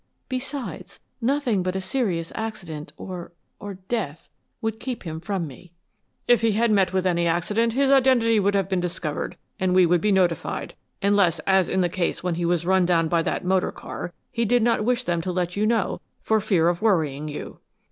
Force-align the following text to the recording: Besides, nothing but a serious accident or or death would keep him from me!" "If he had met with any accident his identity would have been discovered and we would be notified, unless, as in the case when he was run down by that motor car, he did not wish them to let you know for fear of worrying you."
Besides, 0.29 0.99
nothing 1.21 1.61
but 1.61 1.75
a 1.75 1.79
serious 1.79 2.31
accident 2.33 2.91
or 2.97 3.33
or 3.59 3.75
death 3.87 4.29
would 4.59 4.79
keep 4.79 5.03
him 5.03 5.19
from 5.19 5.45
me!" 5.45 5.73
"If 6.27 6.41
he 6.41 6.53
had 6.53 6.71
met 6.71 6.91
with 6.91 7.05
any 7.05 7.27
accident 7.27 7.73
his 7.73 7.91
identity 7.91 8.39
would 8.39 8.55
have 8.55 8.67
been 8.67 8.79
discovered 8.79 9.37
and 9.59 9.75
we 9.75 9.85
would 9.85 10.01
be 10.01 10.11
notified, 10.11 10.73
unless, 11.03 11.37
as 11.45 11.69
in 11.69 11.81
the 11.81 11.87
case 11.87 12.23
when 12.23 12.33
he 12.33 12.45
was 12.45 12.65
run 12.65 12.83
down 12.87 13.09
by 13.09 13.21
that 13.21 13.45
motor 13.45 13.71
car, 13.71 14.11
he 14.31 14.43
did 14.43 14.63
not 14.63 14.83
wish 14.83 15.03
them 15.03 15.21
to 15.21 15.31
let 15.31 15.55
you 15.55 15.67
know 15.67 16.01
for 16.23 16.39
fear 16.39 16.67
of 16.67 16.81
worrying 16.81 17.27
you." 17.27 17.59